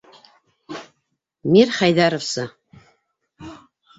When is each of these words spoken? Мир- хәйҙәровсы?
Мир- 1.57 1.75
хәйҙәровсы? 1.81 2.45